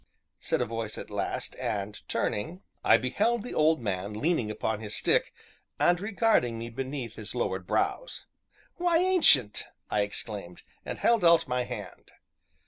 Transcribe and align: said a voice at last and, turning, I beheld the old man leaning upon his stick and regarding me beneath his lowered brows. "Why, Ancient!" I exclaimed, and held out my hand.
said 0.39 0.61
a 0.61 0.65
voice 0.65 0.97
at 0.97 1.11
last 1.11 1.55
and, 1.57 2.01
turning, 2.09 2.63
I 2.83 2.97
beheld 2.97 3.43
the 3.43 3.53
old 3.53 3.79
man 3.79 4.13
leaning 4.15 4.49
upon 4.49 4.79
his 4.79 4.95
stick 4.95 5.31
and 5.79 5.99
regarding 6.01 6.57
me 6.57 6.71
beneath 6.71 7.13
his 7.13 7.35
lowered 7.35 7.67
brows. 7.67 8.25
"Why, 8.77 8.97
Ancient!" 8.97 9.65
I 9.91 10.01
exclaimed, 10.01 10.63
and 10.83 10.97
held 10.97 11.23
out 11.23 11.47
my 11.47 11.65
hand. 11.65 12.09